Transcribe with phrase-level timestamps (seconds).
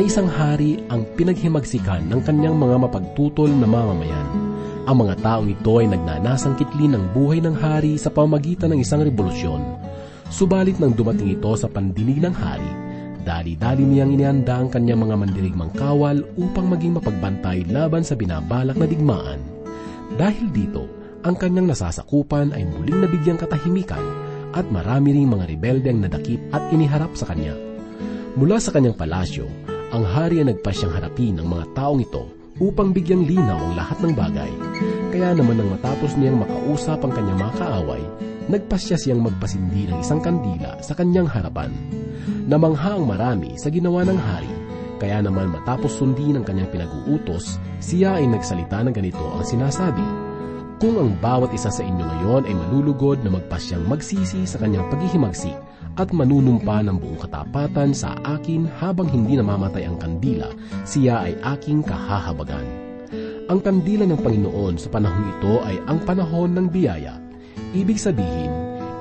[0.00, 4.32] May isang hari ang pinaghimagsikan ng kanyang mga mapagtutol na mamamayan.
[4.88, 9.04] Ang mga taong ito ay nagnanasang kitlin ng buhay ng hari sa pamagitan ng isang
[9.04, 9.60] revolusyon.
[10.32, 12.72] Subalit nang dumating ito sa pandinig ng hari,
[13.28, 18.88] dali-dali niyang inianda ang kanyang mga mandirigmang kawal upang maging mapagbantay laban sa binabalak na
[18.88, 19.44] digmaan.
[20.16, 20.88] Dahil dito,
[21.28, 24.00] ang kanyang nasasakupan ay muling nabigyang katahimikan
[24.56, 27.52] at marami ring mga rebelde ang nadakip at iniharap sa kanya.
[28.32, 32.22] Mula sa kanyang palasyo, ang hari ay nagpasyang harapin ng mga taong ito
[32.62, 34.52] upang bigyang linaw ang lahat ng bagay.
[35.10, 38.02] Kaya naman nang matapos niyang makausap ang kanyang mga kaaway,
[38.46, 41.74] nagpasya siyang magpasindi ng isang kandila sa kanyang harapan.
[42.46, 44.52] Namangha ang marami sa ginawa ng hari,
[45.02, 50.04] kaya naman matapos sundin ang kanyang pinag-uutos, siya ay nagsalita ng ganito ang sinasabi,
[50.78, 55.69] Kung ang bawat isa sa inyo ngayon ay malulugod na magpasyang magsisi sa kanyang paghihimagsik
[55.98, 60.50] at manunumpa ng buong katapatan sa akin habang hindi namamatay ang kandila,
[60.86, 62.66] siya ay aking kahahabagan.
[63.50, 67.18] Ang kandila ng Panginoon sa panahong ito ay ang panahon ng biyaya.
[67.74, 68.50] Ibig sabihin,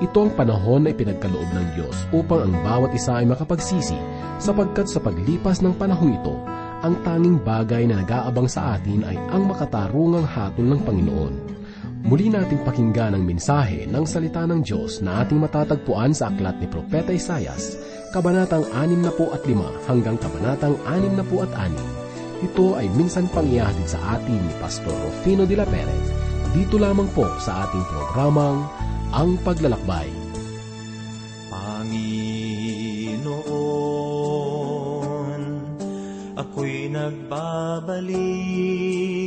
[0.01, 3.99] ito ang panahon na ipinagkaloob ng Diyos upang ang bawat isa ay makapagsisi
[4.39, 6.35] sapagkat sa paglipas ng panahong ito,
[6.79, 11.58] ang tanging bagay na nag-aabang sa atin ay ang makatarungang hatol ng Panginoon.
[11.99, 16.67] Muli nating pakinggan ang mensahe ng salita ng Diyos na ating matatagpuan sa aklat ni
[16.71, 17.75] Propeta Isayas,
[18.15, 21.99] Kabanatang 65 hanggang Kabanatang 66.
[22.39, 26.07] Ito ay minsan pang ihatid sa atin ni Pastor Rufino de la Perez,
[26.55, 28.63] dito lamang po sa ating programang
[29.11, 30.07] Ang Paglalakbay.
[31.51, 32.31] Panginoon,
[36.39, 38.15] ako'y nagbabalik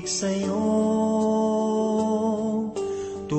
[0.09, 1.52] sa'yo.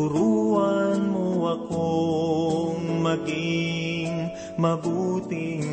[0.03, 5.63] Turuan mo akong maging mabuting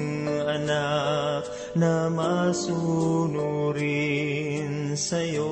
[0.46, 3.34] anak na masunurin
[4.94, 5.50] sa'yo.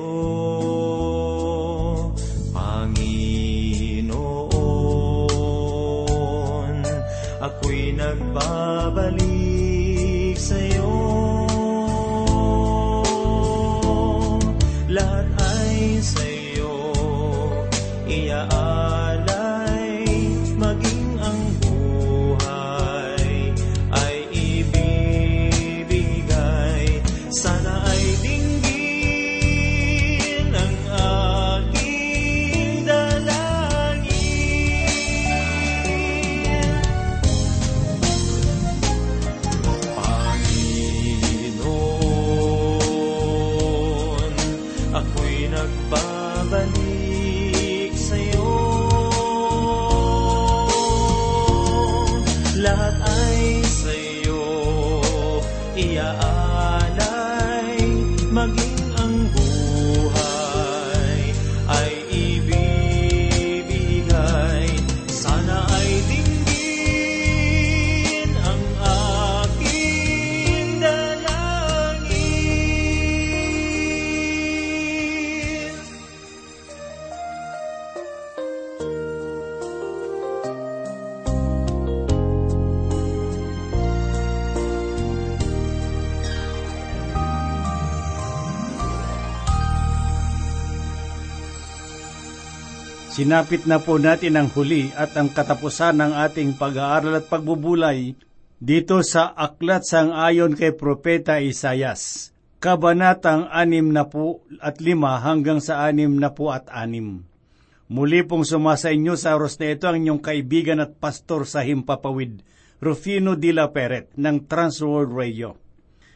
[93.19, 98.15] Sinapit na po natin ang huli at ang katapusan ng ating pag-aaral at pagbubulay
[98.63, 102.31] dito sa Aklat sang Ayon kay Propeta Isayas,
[102.63, 107.91] Kabanatang 6 na po at 5 hanggang sa 6 na po at 6.
[107.91, 112.39] Muli pong sumasa inyo sa oras na ito ang inyong kaibigan at pastor sa Himpapawid,
[112.79, 115.59] Rufino de la Peret ng Transworld Radio.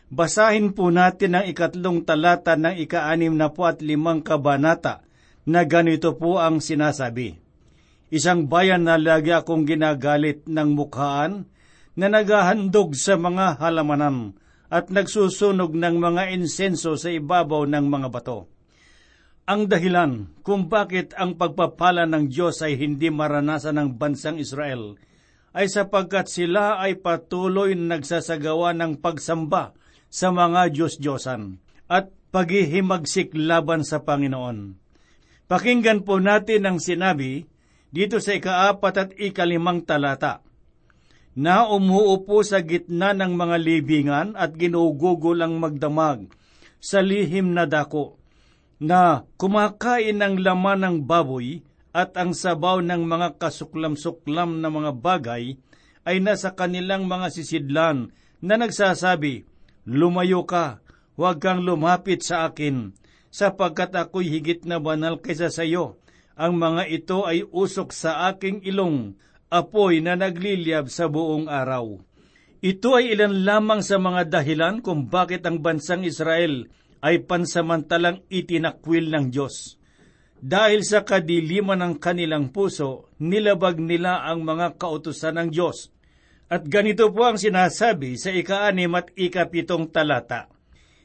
[0.07, 5.03] Basahin po natin ang ikatlong talata ng ika-anim na po at limang kabanata
[5.43, 7.39] na ganito po ang sinasabi.
[8.13, 11.49] Isang bayan na lagi akong ginagalit ng mukhaan
[11.97, 14.37] na naghahandog sa mga halamanan
[14.69, 18.49] at nagsusunog ng mga insenso sa ibabaw ng mga bato.
[19.43, 24.95] Ang dahilan kung bakit ang pagpapala ng Diyos ay hindi maranasan ng bansang Israel
[25.53, 29.75] ay sapagkat sila ay patuloy na nagsasagawa ng pagsamba
[30.09, 31.61] sa mga Diyos-Diyosan
[31.91, 34.82] at paghihimagsik laban sa Panginoon.
[35.53, 37.45] Pakinggan po natin ang sinabi
[37.93, 40.41] dito sa ikaapat at ikalimang talata.
[41.37, 46.25] Na umuupo sa gitna ng mga libingan at ginugugol ang magdamag
[46.81, 48.17] sa lihim na dako,
[48.81, 51.61] na kumakain ng laman ng baboy
[51.93, 55.61] at ang sabaw ng mga kasuklam-suklam na mga bagay
[56.01, 58.09] ay nasa kanilang mga sisidlan
[58.41, 59.45] na nagsasabi,
[59.85, 60.81] Lumayo ka,
[61.13, 62.97] huwag kang lumapit sa akin,
[63.33, 65.97] sapagkat ako'y higit na banal kaysa sa iyo.
[66.37, 69.17] Ang mga ito ay usok sa aking ilong,
[69.49, 71.97] apoy na nagliliyab sa buong araw.
[72.61, 76.69] Ito ay ilan lamang sa mga dahilan kung bakit ang bansang Israel
[77.03, 79.75] ay pansamantalang itinakwil ng Diyos.
[80.39, 85.91] Dahil sa kadiliman ng kanilang puso, nilabag nila ang mga kautusan ng Diyos.
[86.47, 90.52] At ganito po ang sinasabi sa ika-anim at ikapitong talata.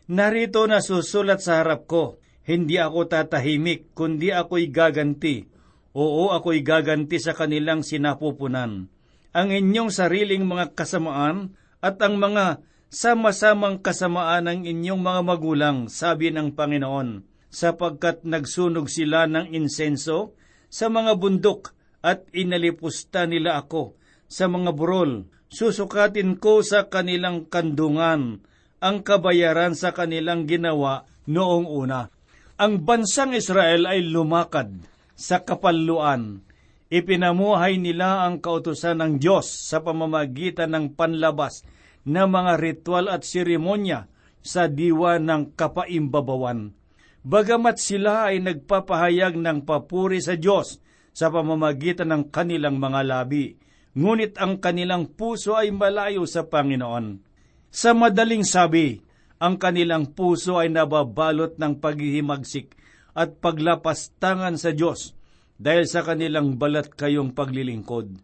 [0.08, 2.16] Narito na susulat sa harap ko,
[2.48, 5.44] hindi ako tatahimik, kundi ako'y gaganti.
[5.92, 8.88] Oo, ako'y gaganti sa kanilang sinapupunan.
[9.36, 11.52] Ang inyong sariling mga kasamaan
[11.84, 19.28] at ang mga sama-samang kasamaan ng inyong mga magulang, sabi ng Panginoon, sapagkat nagsunog sila
[19.28, 20.32] ng insenso
[20.72, 25.28] sa mga bundok at inalipusta nila ako sa mga burol.
[25.52, 28.40] Susukatin ko sa kanilang kandungan
[28.78, 32.10] ang kabayaran sa kanilang ginawa noong una.
[32.58, 34.74] Ang bansang Israel ay lumakad
[35.14, 36.42] sa kapalluan.
[36.88, 41.62] Ipinamuhay nila ang kautusan ng Diyos sa pamamagitan ng panlabas
[42.08, 44.08] na mga ritual at seremonya
[44.40, 46.72] sa diwa ng kapaimbabawan.
[47.20, 50.80] Bagamat sila ay nagpapahayag ng papuri sa Diyos
[51.12, 53.58] sa pamamagitan ng kanilang mga labi,
[53.92, 57.27] ngunit ang kanilang puso ay malayo sa Panginoon.
[57.68, 59.04] Sa madaling sabi,
[59.38, 62.74] ang kanilang puso ay nababalot ng paghihimagsik
[63.14, 65.14] at paglapastangan sa Diyos
[65.58, 68.18] dahil sa kanilang balat kayong paglilingkod.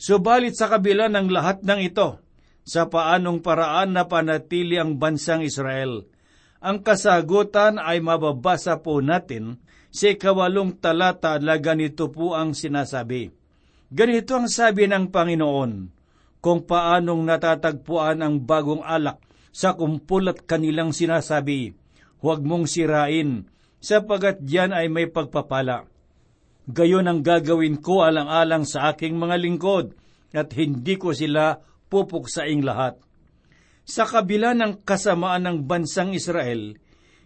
[0.00, 2.18] Subalit sa kabila ng lahat ng ito,
[2.64, 6.06] sa paanong paraan na panatili ang bansang Israel,
[6.60, 9.58] ang kasagutan ay mababasa po natin
[9.90, 13.32] sa ikawalong talata na ganito po ang sinasabi.
[13.90, 15.70] Ganito ang sabi ng Panginoon,
[16.40, 19.20] kung paanong natatagpuan ang bagong alak
[19.52, 21.76] sa kumpul at kanilang sinasabi,
[22.24, 23.44] huwag mong sirain,
[23.80, 25.84] sapagat diyan ay may pagpapala.
[26.70, 29.96] Gayon ang gagawin ko alang-alang sa aking mga lingkod,
[30.30, 31.58] at hindi ko sila
[31.90, 33.02] pupuksaing lahat.
[33.82, 36.78] Sa kabila ng kasamaan ng bansang Israel,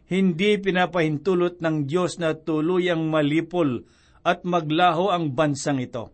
[0.08, 3.84] hindi pinapahintulot ng Diyos na tuluyang malipol
[4.24, 6.08] at maglaho ang bansang ito.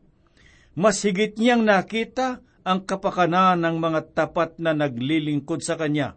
[0.75, 6.17] Mas higit niyang nakita ang kapakanan ng mga tapat na naglilingkod sa Kanya.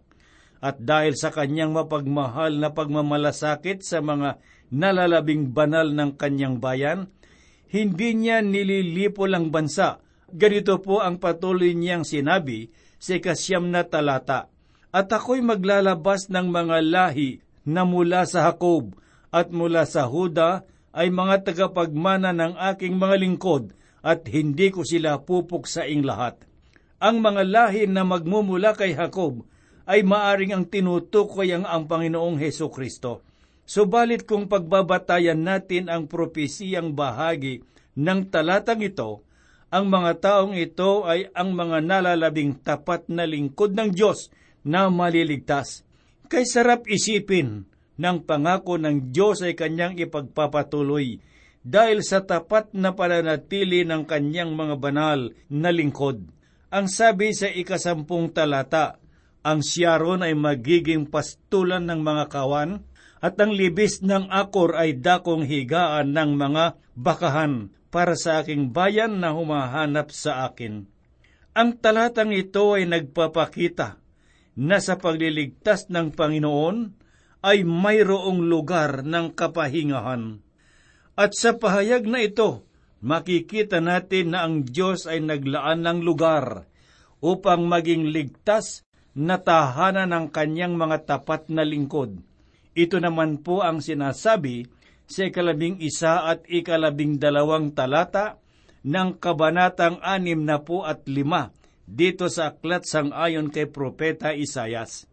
[0.63, 4.39] At dahil sa Kanyang mapagmahal na pagmamalasakit sa mga
[4.71, 7.11] nalalabing banal ng Kanyang bayan,
[7.73, 9.99] hindi niya nililipol ang bansa.
[10.31, 14.47] Ganito po ang patuloy niyang sinabi sa ikasyam na talata.
[14.93, 18.93] At ako'y maglalabas ng mga lahi na mula sa Hakob
[19.33, 20.63] at mula sa Huda
[20.93, 23.73] ay mga tagapagmana ng aking mga lingkod
[24.03, 26.43] at hindi ko sila pupuksaing lahat.
[26.99, 29.47] Ang mga lahi na magmumula kay Jacob
[29.87, 33.23] ay maaring ang tinutukoy ang, ang Panginoong Heso Kristo.
[33.63, 37.63] Subalit kung pagbabatayan natin ang propesiyang bahagi
[37.95, 39.23] ng talatang ito,
[39.73, 44.29] ang mga taong ito ay ang mga nalalabing tapat na lingkod ng Diyos
[44.67, 45.81] na maliligtas.
[46.27, 47.65] Kay sarap isipin
[47.97, 51.32] ng pangako ng Diyos ay kanyang ipagpapatuloy
[51.63, 56.27] dahil sa tapat na pananatili ng kanyang mga banal na lingkod.
[56.69, 58.99] Ang sabi sa ikasampung talata,
[59.43, 62.83] ang Sharon ay magiging pastulan ng mga kawan,
[63.23, 69.23] at ang libis ng akor ay dakong higaan ng mga bakahan para sa aking bayan
[69.23, 70.83] na humahanap sa akin.
[71.55, 73.95] Ang talatang ito ay nagpapakita
[74.59, 76.77] na sa pagliligtas ng Panginoon
[77.47, 80.43] ay mayroong lugar ng kapahingahan.
[81.13, 82.65] At sa pahayag na ito,
[83.05, 86.65] makikita natin na ang Diyos ay naglaan ng lugar
[87.21, 88.81] upang maging ligtas
[89.13, 92.17] na tahanan ng kanyang mga tapat na lingkod.
[92.73, 94.65] Ito naman po ang sinasabi
[95.05, 98.41] sa ikalabing isa at ikalabing dalawang talata
[98.81, 101.53] ng kabanatang anim na po at lima
[101.85, 105.05] dito sa aklat sang ayon kay Propeta Isayas.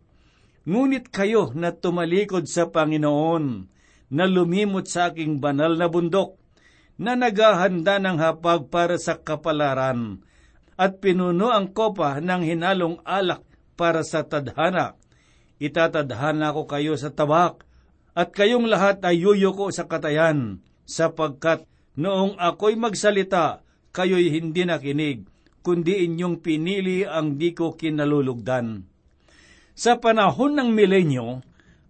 [0.64, 3.68] Ngunit kayo na tumalikod sa Panginoon,
[4.10, 6.36] na lumimot sa aking banal na bundok,
[7.00, 10.20] na naghahanda ng hapag para sa kapalaran,
[10.76, 13.46] at pinuno ang kopa ng hinalong alak
[13.78, 14.98] para sa tadhana.
[15.56, 17.64] Itatadhana ko kayo sa tabak,
[18.12, 21.64] at kayong lahat ay yuyuko sa katayan, sapagkat
[21.94, 23.62] noong ako'y magsalita,
[23.94, 25.24] kayo'y hindi nakinig,
[25.62, 28.84] kundi inyong pinili ang di ko kinalulugdan.
[29.76, 31.40] Sa panahon ng milenyo,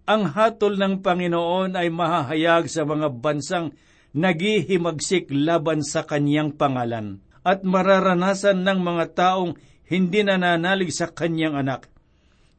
[0.09, 3.73] ang hatol ng Panginoon ay mahahayag sa mga bansang
[4.11, 11.89] naghihimagsik laban sa kanyang pangalan at mararanasan ng mga taong hindi nananalig sa kanyang anak.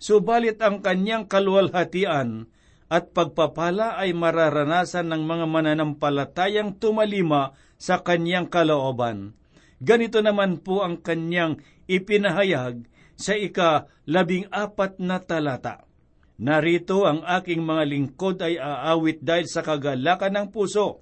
[0.03, 2.51] Subalit ang kanyang kaluwalhatian
[2.93, 9.33] at pagpapala ay mararanasan ng mga mananampalatayang tumalima sa kanyang kalooban.
[9.81, 12.85] Ganito naman po ang kanyang ipinahayag
[13.17, 15.92] sa ika-labing apat na talata.
[16.43, 20.99] Narito ang aking mga lingkod ay aawit dahil sa kagalakan ng puso,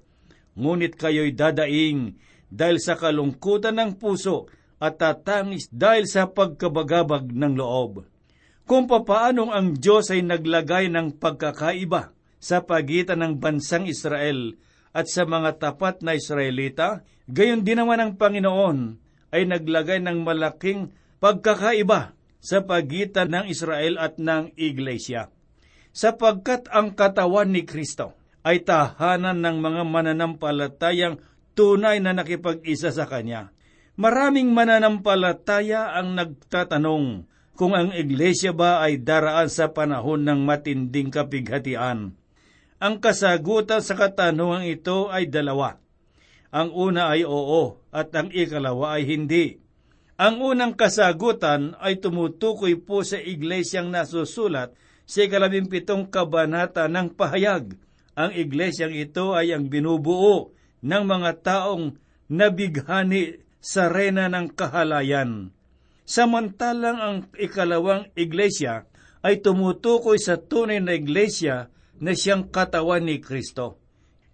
[0.53, 2.13] ngunit kayo'y dadaing
[2.45, 4.45] dahil sa kalungkutan ng puso
[4.77, 8.05] at tatangis dahil sa pagkabagabag ng loob.
[8.69, 14.53] Kung papaanong ang Diyos ay naglagay ng pagkakaiba sa pagitan ng bansang Israel
[14.93, 18.77] at sa mga tapat na Israelita, gayon din naman ang Panginoon
[19.33, 25.29] ay naglagay ng malaking pagkakaiba sa pagitan ng Israel at ng Iglesia.
[25.93, 31.21] Sapagkat ang katawan ni Kristo ay tahanan ng mga mananampalatayang
[31.53, 33.53] tunay na nakipag-isa sa Kanya.
[34.01, 42.17] Maraming mananampalataya ang nagtatanong kung ang iglesia ba ay daraan sa panahon ng matinding kapighatian.
[42.81, 45.77] Ang kasagutan sa katanungan ito ay dalawa.
[46.49, 49.61] Ang una ay oo at ang ikalawa ay hindi.
[50.21, 54.69] Ang unang kasagutan ay tumutukoy po sa iglesyang nasusulat
[55.01, 57.73] sa ikalabimpitong kabanata ng pahayag.
[58.13, 60.53] Ang iglesyang ito ay ang binubuo
[60.85, 61.97] ng mga taong
[62.29, 65.49] nabighani sa rena ng kahalayan.
[66.05, 68.85] Samantalang ang ikalawang iglesia
[69.25, 73.81] ay tumutukoy sa tunay na iglesia na siyang katawan ni Kristo.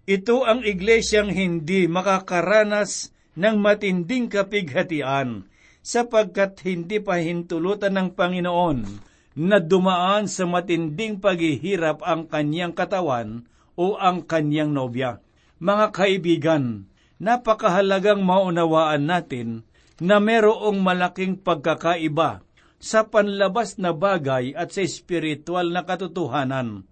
[0.04, 3.08] Ito ang iglesyang hindi makakaranas
[3.40, 5.48] ng matinding kapighatian
[5.88, 8.78] sapagkat hindi pa hintulutan ng Panginoon
[9.40, 15.24] na dumaan sa matinding paghihirap ang kanyang katawan o ang kanyang nobya.
[15.64, 16.64] Mga kaibigan,
[17.16, 19.64] napakahalagang maunawaan natin
[19.96, 22.44] na merong malaking pagkakaiba
[22.76, 26.84] sa panlabas na bagay at sa espiritual na katotohanan.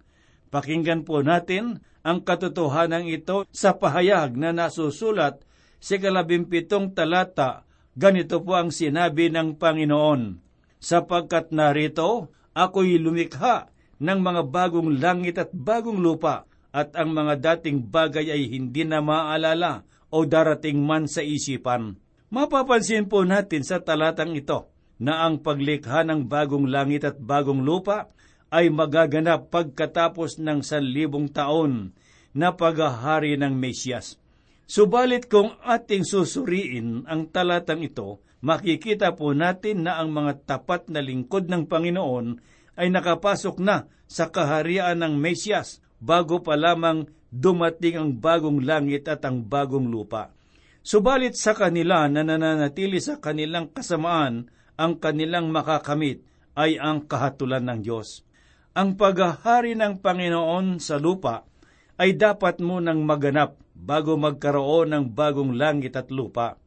[0.49, 5.43] Pakinggan po natin ang katotohanan ito sa pahayag na nasusulat
[5.77, 7.66] sa kalabimpitong talata
[7.97, 10.37] Ganito po ang sinabi ng Panginoon,
[10.77, 17.89] sapagkat narito ako'y lumikha ng mga bagong langit at bagong lupa, at ang mga dating
[17.89, 19.81] bagay ay hindi na maalala
[20.13, 21.97] o darating man sa isipan.
[22.29, 24.69] Mapapansin po natin sa talatang ito
[25.01, 28.13] na ang paglikha ng bagong langit at bagong lupa
[28.53, 31.97] ay magaganap pagkatapos ng sanlibong taon
[32.29, 34.21] na paghahari ng Mesyas.
[34.67, 40.99] Subalit kung ating susuriin ang talatang ito, makikita po natin na ang mga tapat na
[40.99, 42.35] lingkod ng Panginoon
[42.75, 49.23] ay nakapasok na sa kaharian ng Mesyas bago pa lamang dumating ang bagong langit at
[49.23, 50.35] ang bagong lupa.
[50.83, 56.27] Subalit sa kanila na nananatili sa kanilang kasamaan, ang kanilang makakamit
[56.59, 58.27] ay ang kahatulan ng Diyos.
[58.75, 61.47] Ang paghahari ng Panginoon sa lupa
[61.95, 66.57] ay dapat munang maganap bago magkaroon ng bagong langit at lupa.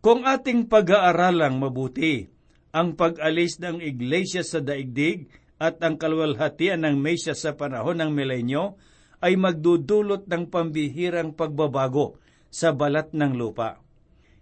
[0.00, 2.24] Kung ating pag-aaralang mabuti
[2.72, 5.28] ang pag-alis ng iglesia sa daigdig
[5.60, 8.76] at ang kalwalhatian ng mesya sa panahon ng milenyo,
[9.24, 12.20] ay magdudulot ng pambihirang pagbabago
[12.52, 13.80] sa balat ng lupa.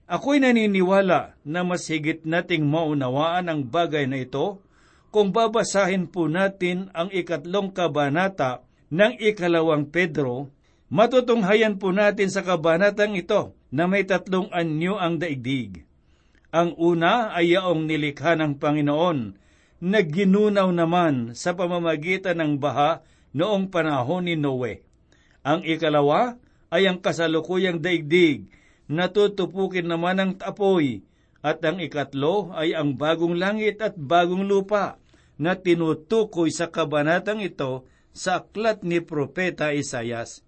[0.04, 4.60] Ako'y naniniwala na mas higit nating maunawaan ang bagay na ito
[5.08, 10.50] kung babasahin po natin ang ikatlong kabanata ng ikalawang Pedro
[10.94, 15.82] Matutunghayan po natin sa kabanatang ito na may tatlong anyo ang daigdig.
[16.54, 19.34] Ang una ay yaong nilikha ng Panginoon
[19.82, 23.02] na ginunaw naman sa pamamagitan ng baha
[23.34, 24.86] noong panahon ni Noe.
[25.42, 26.38] Ang ikalawa
[26.70, 28.46] ay ang kasalukuyang daigdig
[28.86, 31.02] na tutupukin naman ng tapoy
[31.42, 35.02] at ang ikatlo ay ang bagong langit at bagong lupa
[35.42, 37.82] na tinutukoy sa kabanatang ito
[38.14, 40.46] sa aklat ni Propeta Isayas.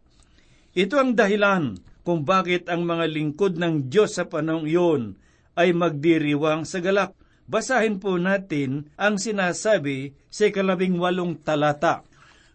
[0.76, 5.16] Ito ang dahilan kung bakit ang mga lingkod ng Diyos sa panahong iyon
[5.56, 7.16] ay magdiriwang sa galak.
[7.48, 12.04] Basahin po natin ang sinasabi sa ikalabing walong talata.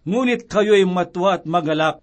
[0.06, 1.98] Ngunit kayo'y matwa at magalak,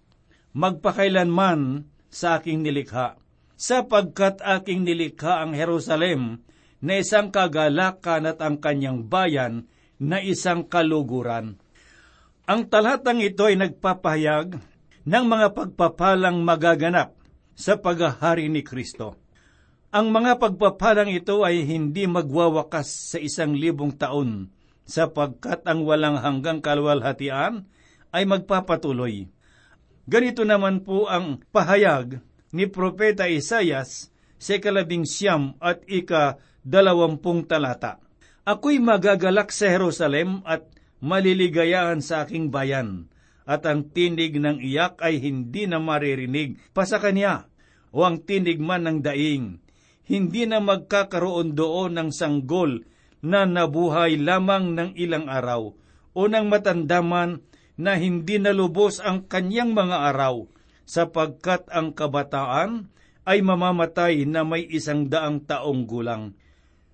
[0.58, 3.14] magpakailanman sa aking nilikha,
[3.54, 6.42] sapagkat aking nilikha ang Jerusalem
[6.82, 9.70] na isang kagalakan at ang kanyang bayan
[10.02, 11.62] na isang kaluguran.
[12.48, 14.77] Ang talatang ito ay nagpapahayag
[15.08, 17.16] ng mga pagpapalang magaganap
[17.56, 19.16] sa paghahari ni Kristo.
[19.88, 24.52] Ang mga pagpapalang ito ay hindi magwawakas sa isang libong taon
[24.84, 27.64] sapagkat ang walang hanggang kalwalhatian
[28.12, 29.32] ay magpapatuloy.
[30.04, 32.20] Ganito naman po ang pahayag
[32.52, 37.96] ni Propeta Isayas sa kalabing siyam at ika dalawampung talata.
[38.44, 40.68] Ako'y magagalak sa Jerusalem at
[41.00, 43.08] maliligayahan sa aking bayan,
[43.48, 47.48] at ang tinig ng iyak ay hindi na maririnig pa sa kanya,
[47.88, 49.64] o ang tinig man ng daing.
[50.04, 52.84] Hindi na magkakaroon doon ng sanggol
[53.24, 55.72] na nabuhay lamang ng ilang araw,
[56.12, 57.40] o ng matandaman
[57.80, 60.44] na hindi nalubos ang kanyang mga araw,
[60.84, 62.92] sapagkat ang kabataan
[63.24, 66.36] ay mamamatay na may isang daang taong gulang.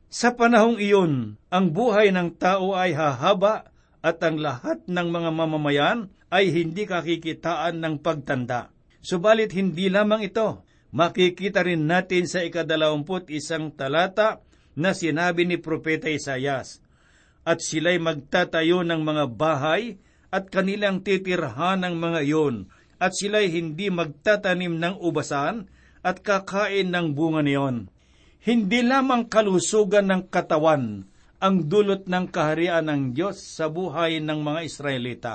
[0.06, 6.14] Sa panahong iyon, ang buhay ng tao ay hahaba at ang lahat ng mga mamamayan
[6.34, 8.74] ay hindi kakikitaan ng pagtanda.
[8.98, 14.42] Subalit hindi lamang ito, makikita rin natin sa ikadalawamput isang talata
[14.74, 16.82] na sinabi ni Propeta Isayas,
[17.46, 20.02] At sila'y magtatayo ng mga bahay
[20.34, 22.66] at kanilang titirhan ng mga iyon,
[22.98, 25.70] at sila'y hindi magtatanim ng ubasan
[26.02, 27.86] at kakain ng bunga niyon.
[28.42, 31.06] Hindi lamang kalusugan ng katawan
[31.38, 35.32] ang dulot ng kaharian ng Diyos sa buhay ng mga Israelita,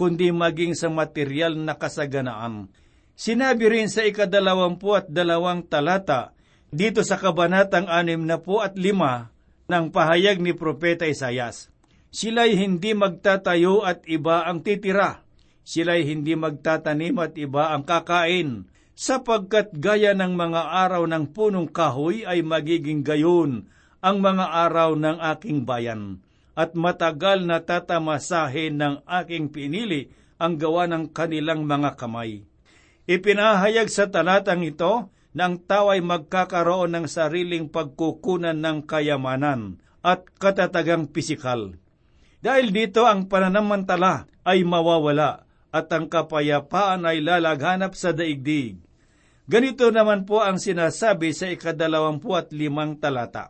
[0.00, 2.72] kundi maging sa material na kasaganaan.
[3.12, 6.32] Sinabi rin sa ikadalawampu at dalawang talata,
[6.72, 9.28] dito sa kabanatang anim na po at lima
[9.68, 11.68] ng pahayag ni Propeta Isayas,
[12.10, 15.22] Sila'y hindi magtatayo at iba ang titira,
[15.62, 18.66] sila'y hindi magtatanim at iba ang kakain,
[18.98, 23.70] sapagkat gaya ng mga araw ng punong kahoy ay magiging gayon
[24.02, 26.18] ang mga araw ng aking bayan,
[26.60, 32.44] at matagal na tatamasahin ng aking pinili ang gawa ng kanilang mga kamay.
[33.08, 41.08] Ipinahayag sa talatang ito na ang tao magkakaroon ng sariling pagkukunan ng kayamanan at katatagang
[41.08, 41.80] pisikal.
[42.44, 48.76] Dahil dito ang pananamantala ay mawawala at ang kapayapaan ay lalaghanap sa daigdig.
[49.48, 53.48] Ganito naman po ang sinasabi sa ikadalawampu at limang talata.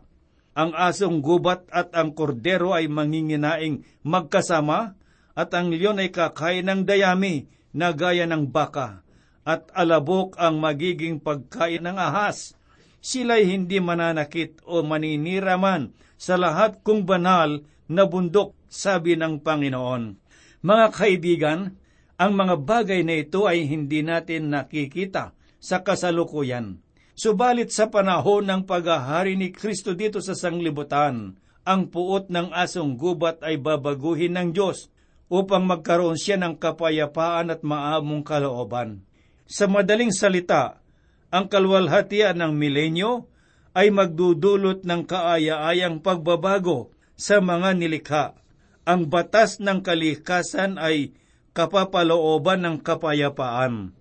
[0.51, 4.99] Ang asong gubat at ang kordero ay manginginaing magkasama,
[5.31, 8.99] at ang leon ay kakain ng dayami na gaya ng baka,
[9.47, 12.59] at alabok ang magiging pagkain ng ahas.
[12.99, 20.19] Sila'y hindi mananakit o maninira man sa lahat kung banal na bundok, sabi ng Panginoon.
[20.61, 21.59] Mga kaibigan,
[22.19, 26.80] ang mga bagay na ito ay hindi natin nakikita sa kasalukuyan.
[27.11, 33.43] Subalit sa panahon ng paghahari ni Kristo dito sa sanglibutan, ang puot ng asong gubat
[33.45, 34.89] ay babaguhin ng Diyos
[35.31, 39.05] upang magkaroon siya ng kapayapaan at maamong kalooban.
[39.45, 40.79] Sa madaling salita,
[41.31, 43.27] ang kalwalhatian ng milenyo
[43.71, 48.25] ay magdudulot ng kaaya-ayang pagbabago sa mga nilikha.
[48.83, 51.15] Ang batas ng kalikasan ay
[51.55, 53.95] kapapalooban ng kapayapaan.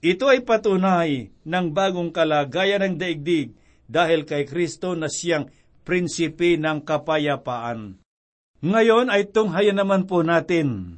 [0.00, 3.52] Ito ay patunay ng bagong kalagayan ng daigdig
[3.84, 5.52] dahil kay Kristo na siyang
[5.84, 8.00] prinsipe ng kapayapaan.
[8.64, 10.96] Ngayon ay tunghayan naman po natin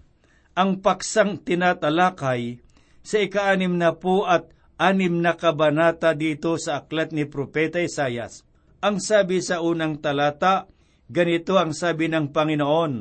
[0.54, 2.62] ang paksang tinatalakay
[3.02, 8.46] sa ikaanim na po at anim na kabanata dito sa aklat ni Propeta Isayas.
[8.78, 10.70] Ang sabi sa unang talata,
[11.10, 12.92] ganito ang sabi ng Panginoon,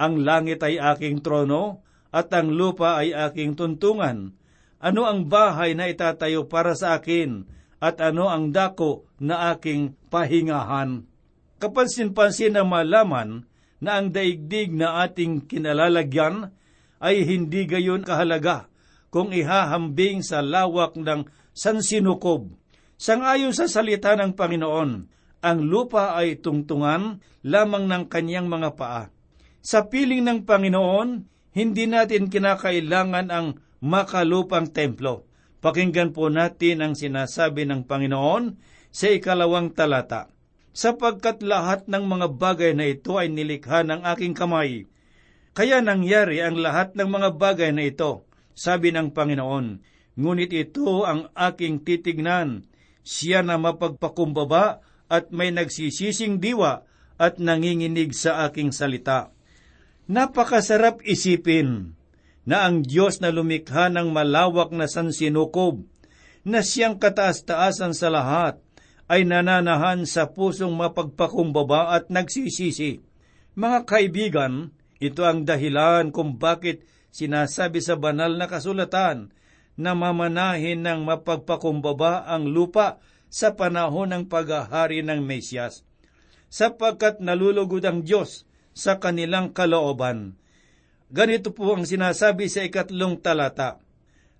[0.00, 4.36] Ang langit ay aking trono, at ang lupa ay aking tuntungan
[4.82, 7.46] ano ang bahay na itatayo para sa akin
[7.78, 11.06] at ano ang dako na aking pahingahan.
[11.62, 13.46] Kapansin-pansin na malaman
[13.78, 16.50] na ang daigdig na ating kinalalagyan
[16.98, 18.66] ay hindi gayon kahalaga
[19.14, 22.50] kung ihahambing sa lawak ng sansinukob.
[22.98, 24.90] Sangayon sa salita ng Panginoon,
[25.42, 29.10] ang lupa ay tungtungan lamang ng kanyang mga paa.
[29.62, 31.08] Sa piling ng Panginoon,
[31.54, 35.26] hindi natin kinakailangan ang makalupang templo.
[35.58, 38.56] Pakinggan po natin ang sinasabi ng Panginoon
[38.94, 40.30] sa ikalawang talata.
[40.72, 44.88] Sapagkat lahat ng mga bagay na ito ay nilikha ng aking kamay.
[45.52, 48.24] Kaya nangyari ang lahat ng mga bagay na ito,
[48.56, 49.84] sabi ng Panginoon.
[50.16, 52.64] Ngunit ito ang aking titignan,
[53.04, 54.80] siya na mapagpakumbaba
[55.12, 56.88] at may nagsisising diwa
[57.20, 59.28] at nanginginig sa aking salita.
[60.08, 61.92] Napakasarap isipin
[62.42, 65.86] na ang Diyos na lumikha ng malawak na sansinukob,
[66.42, 68.58] na siyang kataas-taasan sa lahat,
[69.06, 72.98] ay nananahan sa pusong mapagpakumbaba at nagsisisi.
[73.54, 79.30] Mga kaibigan, ito ang dahilan kung bakit sinasabi sa banal na kasulatan
[79.76, 82.98] na mamanahin ng mapagpakumbaba ang lupa
[83.32, 85.84] sa panahon ng paghahari ng Mesyas,
[86.52, 90.41] sapagkat nalulugod ang Diyos sa kanilang kalooban
[91.12, 93.84] Ganito po ang sinasabi sa ikatlong talata.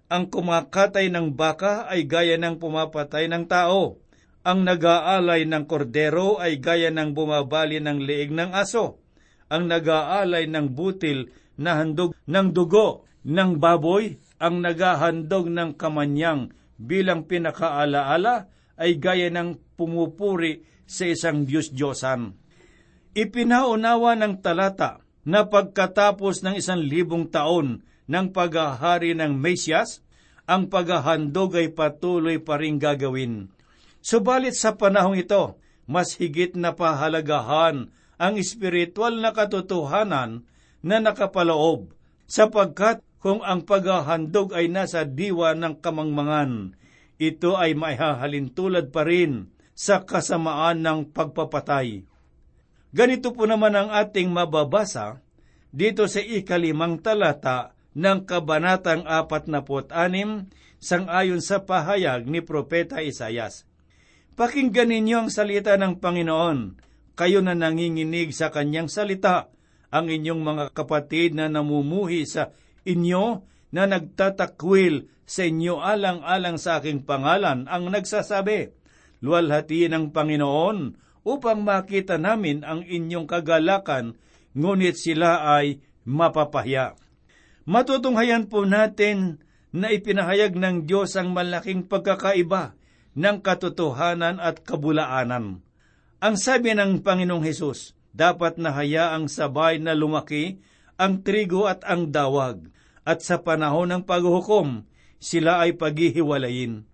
[0.09, 4.01] Ang kumakatay ng baka ay gaya ng pumapatay ng tao.
[4.41, 9.05] Ang nag-aalay ng kordero ay gaya ng bumabali ng liig ng aso.
[9.53, 11.29] ang nag-aalay ng butil
[11.61, 18.49] na handog ng dugo ng baboy, ang naghahandog ng kamanyang bilang pinakaalaala
[18.81, 22.33] ay gaya ng pumupuri sa isang Diyos-Diyosan.
[23.13, 30.03] Ipinaunawa ng talata na pagkatapos ng isang libong taon ng paghahari ng Mesyas,
[30.43, 33.47] ang paghahandog ay patuloy pa rin gagawin.
[34.03, 35.55] Subalit sa panahong ito,
[35.87, 40.43] mas higit na pahalagahan ang espiritual na katotohanan
[40.83, 41.95] na nakapaloob,
[42.27, 46.75] sapagkat kung ang paghahandog ay nasa diwa ng kamangmangan,
[47.23, 49.47] ito ay maihahalintulad pa rin
[49.79, 52.03] sa kasamaan ng pagpapatay.
[52.93, 55.25] Ganito po naman ang ating mababasa
[55.73, 63.65] dito sa ikalimang talata ng Kabanatang 46 sangayon sa pahayag ni Propeta Isayas.
[64.37, 66.59] Pakinggan ninyo ang salita ng Panginoon,
[67.17, 69.49] kayo na nanginginig sa kanyang salita,
[69.93, 72.53] ang inyong mga kapatid na namumuhi sa
[72.85, 78.73] inyo na nagtatakwil sa inyo alang-alang sa aking pangalan ang nagsasabi,
[79.25, 80.79] Luwalhati ng Panginoon
[81.23, 84.19] upang makita namin ang inyong kagalakan,
[84.55, 86.99] ngunit sila ay mapapahya.
[87.63, 89.39] Matutunghayan po natin
[89.71, 92.75] na ipinahayag ng Diyos ang malaking pagkakaiba
[93.15, 95.63] ng katotohanan at kabulaanan.
[96.23, 100.61] Ang sabi ng Panginoong Hesus, dapat na hayaang sabay na lumaki
[101.01, 102.69] ang trigo at ang dawag,
[103.03, 104.87] at sa panahon ng paghuhukom,
[105.19, 106.87] sila ay paghihiwalayin.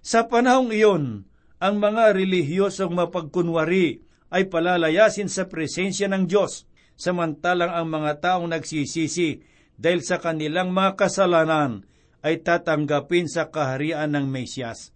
[0.00, 1.28] Sa panahong iyon,
[1.64, 9.40] ang mga relihiyosong mapagkunwari ay palalayasin sa presensya ng Diyos, samantalang ang mga taong nagsisisi
[9.80, 11.88] dahil sa kanilang mga kasalanan
[12.20, 14.92] ay tatanggapin sa kaharian ng Mesyas.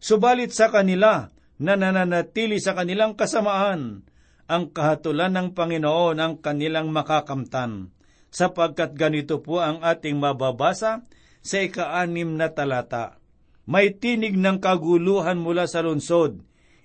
[0.00, 1.28] Subalit sa kanila
[1.60, 4.08] na nananatili sa kanilang kasamaan,
[4.48, 7.92] ang kahatulan ng Panginoon ang kanilang makakamtan,
[8.32, 11.04] sapagkat ganito po ang ating mababasa
[11.44, 13.20] sa ikaanim na talata.
[13.66, 16.38] May tinig ng kaguluhan mula sa lungsod,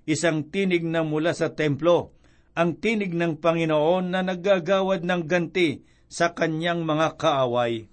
[0.10, 2.18] isang tinig na mula sa templo,
[2.58, 7.86] ang tinig ng Panginoon na naggagawad ng ganti sa kanyang mga kaaway.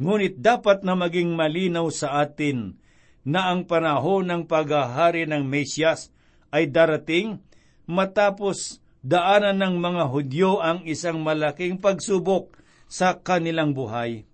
[0.00, 2.80] Ngunit dapat na maging malinaw sa atin
[3.28, 6.10] na ang panahon ng paghahari ng Mesyas
[6.48, 7.38] ay darating
[7.84, 12.56] matapos daanan ng mga Hudyo ang isang malaking pagsubok
[12.88, 14.24] sa kanilang buhay.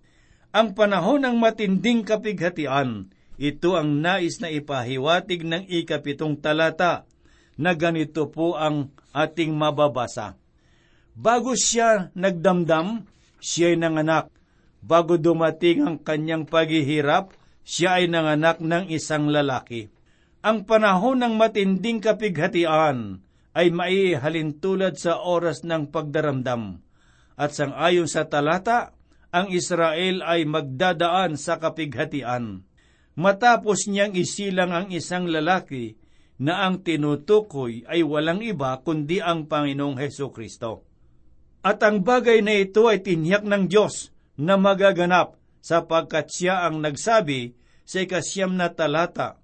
[0.55, 7.09] Ang panahon ng matinding kapighatian, ito ang nais na ipahiwatig ng ikapitong talata
[7.57, 10.37] na ganito po ang ating mababasa.
[11.17, 13.09] Bago siya nagdamdam,
[13.41, 14.29] siya'y nanganak.
[14.85, 17.33] Bago dumating ang kanyang paghihirap,
[17.65, 19.89] siya ay nanganak ng isang lalaki.
[20.45, 23.25] Ang panahon ng matinding kapighatian
[23.57, 26.77] ay maihalintulad sa oras ng pagdaramdam.
[27.37, 28.93] At sangayon sa talata,
[29.33, 32.69] ang Israel ay magdadaan sa kapighatian.
[33.19, 35.99] Matapos niyang isilang ang isang lalaki
[36.41, 40.87] na ang tinutukoy ay walang iba kundi ang Panginoong Heso Kristo.
[41.61, 44.09] At ang bagay na ito ay tinyak ng Diyos
[44.41, 47.53] na magaganap sapagkat siya ang nagsabi
[47.85, 49.37] sa ikasyam na talata,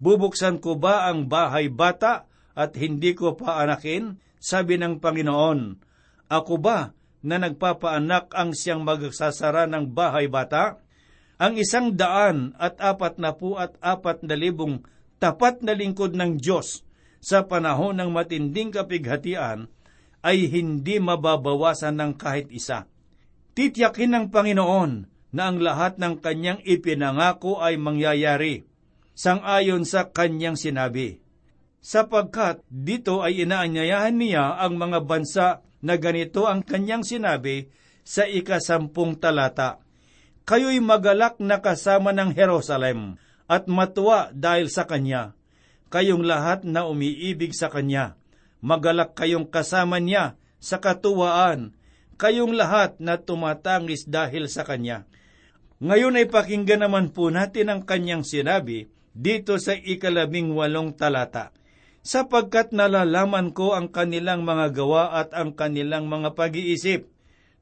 [0.00, 2.24] Bubuksan ko ba ang bahay bata
[2.56, 4.16] at hindi ko paanakin?
[4.40, 5.76] Sabi ng Panginoon,
[6.32, 10.80] Ako ba na nagpapaanak ang siyang magsasara ng bahay bata?
[11.40, 14.84] Ang isang daan at apat na po at apat na libong
[15.16, 16.84] tapat na lingkod ng Diyos
[17.24, 19.72] sa panahon ng matinding kapighatian
[20.20, 22.84] ay hindi mababawasan ng kahit isa.
[23.56, 28.68] Tityakin ng Panginoon na ang lahat ng kanyang ipinangako ay mangyayari,
[29.16, 31.24] sangayon sa kanyang sinabi.
[31.80, 37.72] Sapagkat dito ay inaanyayahan niya ang mga bansa na ganito ang kanyang sinabi
[38.04, 39.80] sa ikasampung talata.
[40.50, 45.38] Kayo'y magalak na kasama ng Jerusalem at matuwa dahil sa Kanya.
[45.94, 48.18] Kayong lahat na umiibig sa Kanya,
[48.58, 51.78] magalak kayong kasama niya sa katuwaan,
[52.18, 55.06] kayong lahat na tumatangis dahil sa Kanya.
[55.78, 61.54] Ngayon ay pakinggan naman po natin ang Kanyang sinabi dito sa ikalabing walong talata.
[62.02, 67.06] Sapagkat nalalaman ko ang kanilang mga gawa at ang kanilang mga pag-iisip,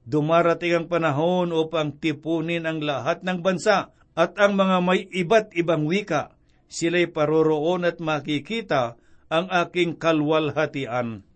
[0.08, 5.84] dumarating ang panahon upang tipunin ang lahat ng bansa at ang mga may iba't ibang
[5.84, 6.32] wika,
[6.72, 8.96] sila'y paroroon at makikita
[9.28, 11.28] ang aking kalwalhatian.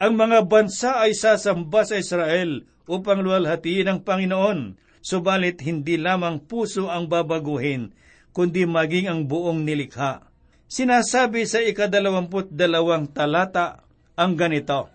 [0.00, 6.88] Ang mga bansa ay sasamba sa Israel upang luwalhatiin ang Panginoon, subalit hindi lamang puso
[6.88, 7.92] ang babaguhin,
[8.30, 10.24] kundi maging ang buong nilikha.
[10.70, 13.82] Sinasabi sa ikadalawamput dalawang talata
[14.14, 14.88] ang ganito,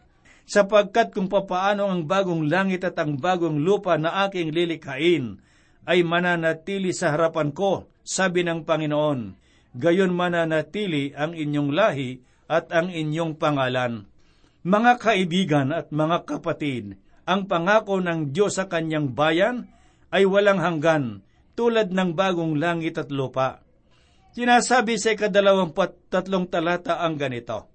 [0.46, 5.42] sapagkat kung papaano ang bagong langit at ang bagong lupa na aking lilikhain
[5.86, 9.38] ay mananatili sa harapan ko, sabi ng Panginoon,
[9.78, 14.06] gayon mananatili ang inyong lahi at ang inyong pangalan.
[14.66, 19.70] Mga kaibigan at mga kapatid, ang pangako ng Diyos sa kanyang bayan
[20.14, 21.26] ay walang hanggan,
[21.58, 23.62] tulad ng bagong langit at lupa.
[24.38, 27.70] Sinasabi sa ikadalawampat tatlong talata ang ganito,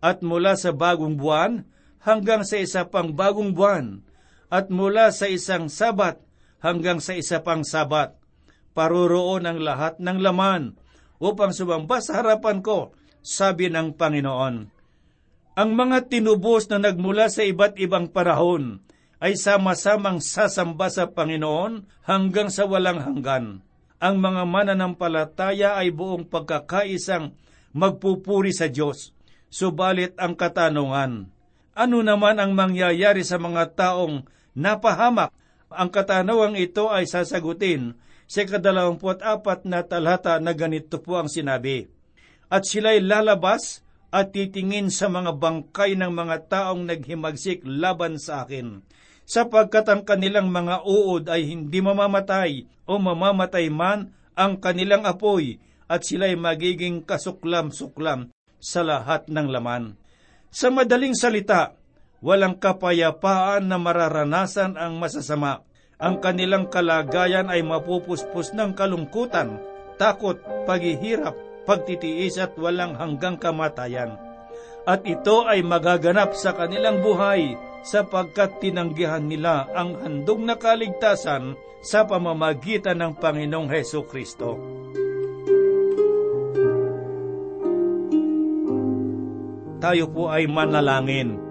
[0.00, 1.66] At mula sa bagong buwan
[2.04, 4.04] hanggang sa isa pang bagong buwan,
[4.50, 6.18] at mula sa isang sabat
[6.58, 8.18] hanggang sa isa pang sabat,
[8.74, 10.74] paroroon ang lahat ng laman
[11.22, 14.54] upang sumamba sa harapan ko, sabi ng Panginoon.
[15.60, 18.80] Ang mga tinubos na nagmula sa iba't ibang panahon
[19.20, 23.60] ay sama-samang sasamba sa Panginoon hanggang sa walang hanggan.
[24.00, 27.36] Ang mga mananampalataya ay buong pagkakaisang
[27.76, 29.12] magpupuri sa Diyos.
[29.52, 31.28] Subalit ang katanungan,
[31.74, 34.26] ano naman ang mangyayari sa mga taong
[34.58, 35.30] napahamak?
[35.70, 37.94] Ang katanawang ito ay sasagutin
[38.26, 41.86] sa kadalawamput apat na talata na ganito po ang sinabi.
[42.50, 48.82] At sila'y lalabas at titingin sa mga bangkay ng mga taong naghimagsik laban sa akin,
[49.22, 56.02] sapagkat ang kanilang mga uod ay hindi mamamatay o mamamatay man ang kanilang apoy, at
[56.02, 59.99] sila'y magiging kasuklam-suklam sa lahat ng laman.
[60.50, 61.78] Sa madaling salita,
[62.20, 65.62] walang kapayapaan na mararanasan ang masasama
[66.00, 69.60] ang kanilang kalagayan ay mapupuspos ng kalungkutan,
[70.00, 71.36] takot, paghihirap,
[71.68, 74.16] pagtitiis at walang hanggang kamatayan.
[74.88, 77.52] At ito ay magaganap sa kanilang buhay
[77.84, 81.52] sapagkat tinanggihan nila ang handog na kaligtasan
[81.84, 84.56] sa pamamagitan ng Panginoong Heso Kristo.
[89.80, 91.50] Tayo po ay manalangin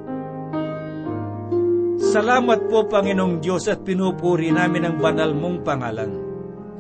[2.00, 6.10] Salamat po, Panginoong Diyos, at pinupuri namin ang banal mong pangalan.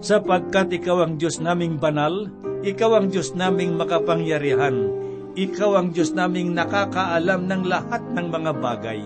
[0.01, 2.31] Sapagkat ikaw ang Diyos naming banal,
[2.65, 4.89] ikaw ang Diyos naming makapangyarihan,
[5.37, 8.99] ikaw ang Diyos naming nakakaalam ng lahat ng mga bagay.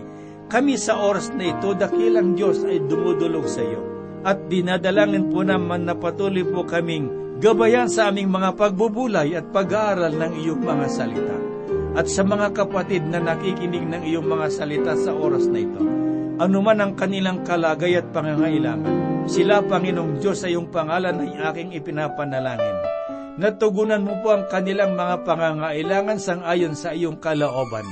[0.47, 3.84] Kami sa oras na ito, dakilang Diyos ay dumudulog sa iyo.
[4.23, 10.13] At dinadalangin po naman na patuloy po kaming gabayan sa aming mga pagbubulay at pag-aaral
[10.13, 11.53] ng iyong mga salita.
[11.93, 15.82] At sa mga kapatid na nakikinig ng iyong mga salita sa oras na ito,
[16.41, 19.29] anuman ang kanilang kalagay at pangangailangan.
[19.29, 22.77] Sila, Panginoong Diyos, sa iyong pangalan ay aking ipinapanalangin.
[23.38, 27.86] Natugunan mo po ang kanilang mga pangangailangan sang ayon sa iyong kalaoban.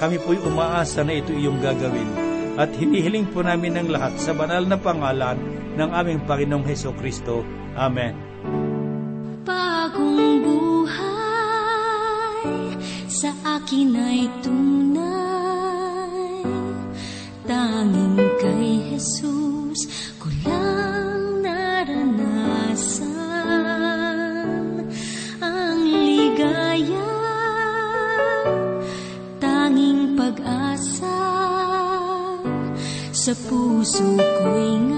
[0.00, 2.10] Kami po'y umaasa na ito iyong gagawin
[2.58, 5.38] at hinihiling po namin ng lahat sa banal na pangalan
[5.78, 7.46] ng aming Panginoong Heso Kristo.
[7.78, 8.12] Amen.
[9.46, 10.27] Bagong
[13.18, 15.02] sa akin ay tunay.
[17.42, 19.90] Tanging kay Jesus
[20.22, 23.10] ko lang naranasan
[25.42, 27.10] ang ligaya,
[29.42, 31.18] tanging pag-asa
[33.10, 34.97] sa puso ko'y ngayon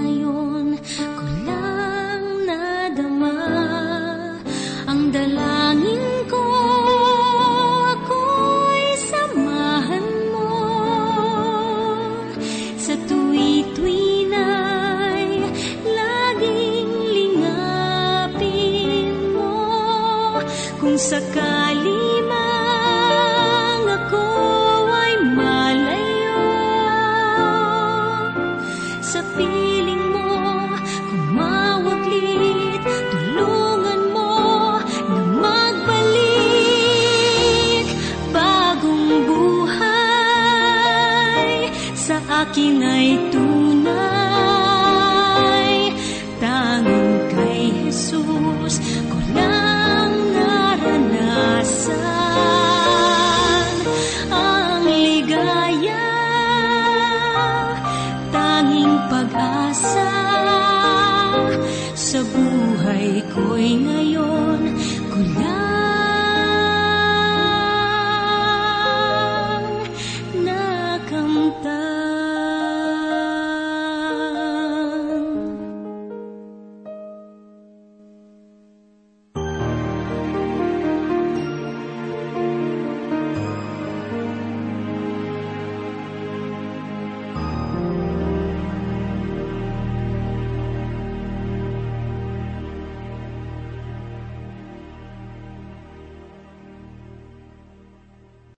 [42.41, 43.93] akin ay tunay,
[46.41, 49.00] tanging Jesus